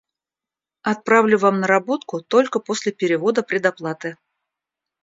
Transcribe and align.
Отправлю 0.91 1.37
вам 1.39 1.59
наработку 1.59 2.21
только 2.23 2.59
после 2.59 2.91
перевода 2.91 3.43
предоплаты. 3.43 4.17